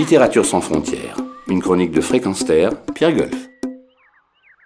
[0.00, 3.50] Littérature sans frontières, une chronique de Fréquence Pierre Golf.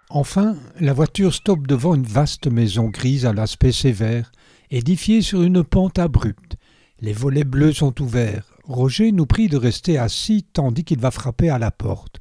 [0.08, 4.30] Enfin, la voiture stoppe devant une vaste maison grise à l'aspect sévère,
[4.70, 6.54] édifiée sur une pente abrupte.
[7.00, 8.44] Les volets bleus sont ouverts.
[8.62, 12.20] Roger nous prie de rester assis tandis qu'il va frapper à la porte.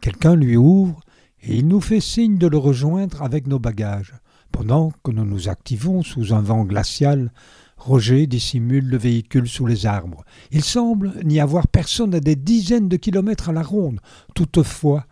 [0.00, 1.00] Quelqu'un lui ouvre
[1.42, 4.14] et il nous fait signe de le rejoindre avec nos bagages.
[4.52, 7.32] Pendant que nous nous activons sous un vent glacial,
[7.76, 10.24] Roger dissimule le véhicule sous les arbres.
[10.50, 14.00] Il semble n'y avoir personne à des dizaines de kilomètres à la ronde.
[14.34, 15.06] Toutefois,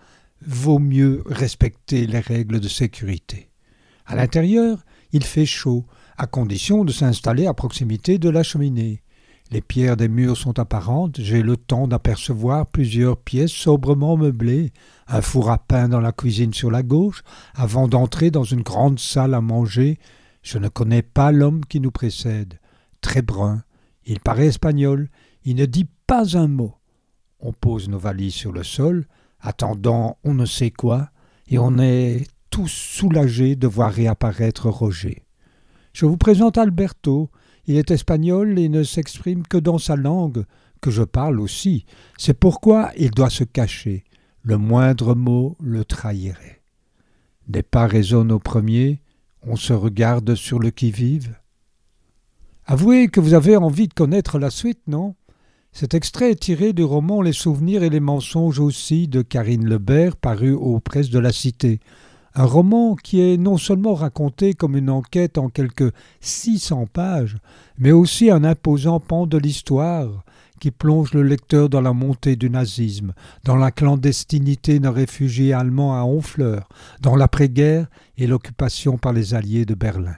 [0.46, 3.50] vaut mieux respecter les règles de sécurité.
[4.06, 5.84] À l'intérieur, il fait chaud,
[6.16, 9.02] à condition de s'installer à proximité de la cheminée.
[9.50, 14.72] Les pierres des murs sont apparentes, j'ai le temps d'apercevoir plusieurs pièces sobrement meublées,
[15.08, 17.22] un four à pain dans la cuisine sur la gauche,
[17.54, 19.98] avant d'entrer dans une grande salle à manger.
[20.42, 22.58] Je ne connais pas l'homme qui nous précède
[23.00, 23.64] très brun,
[24.04, 25.08] il paraît espagnol,
[25.44, 26.74] il ne dit pas un mot.
[27.40, 29.06] On pose nos valises sur le sol,
[29.40, 31.10] attendant on ne sait quoi,
[31.48, 35.24] et on est tous soulagés de voir réapparaître Roger.
[35.92, 37.30] Je vous présente Alberto.
[37.66, 40.44] Il est espagnol et ne s'exprime que dans sa langue,
[40.80, 41.84] que je parle aussi.
[42.18, 44.04] C'est pourquoi il doit se cacher.
[44.42, 46.62] Le moindre mot le trahirait.
[47.46, 49.01] Des pas résonnent au premier,
[49.46, 51.36] on se regarde sur le qui-vive.
[52.64, 55.14] Avouez que vous avez envie de connaître la suite, non?
[55.72, 60.16] Cet extrait est tiré du roman Les souvenirs et les mensonges aussi de Karine Lebert,
[60.16, 61.80] paru aux presses de la Cité.
[62.34, 67.36] Un roman qui est non seulement raconté comme une enquête en quelques 600 pages,
[67.78, 70.24] mais aussi un imposant pan de l'histoire
[70.60, 73.12] qui plonge le lecteur dans la montée du nazisme,
[73.44, 76.68] dans la clandestinité d'un réfugié allemand à Honfleur,
[77.00, 80.16] dans l'après-guerre et l'occupation par les Alliés de Berlin.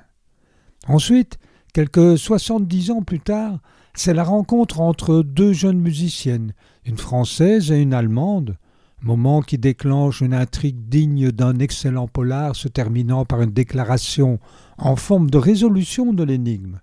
[0.87, 1.39] Ensuite,
[1.75, 3.59] Quelques soixante-dix ans plus tard,
[3.95, 8.57] c'est la rencontre entre deux jeunes musiciennes, une française et une allemande,
[9.05, 14.41] moment qui déclenche une intrigue digne d'un excellent polar se terminant par une déclaration
[14.79, 16.81] en forme de résolution de l'énigme.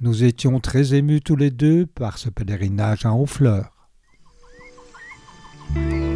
[0.00, 3.88] Nous étions très émus tous les deux par ce pèlerinage à Honfleur.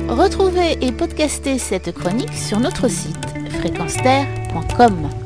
[0.09, 5.24] Retrouvez et podcastez cette chronique sur notre site fréquenceterre.com.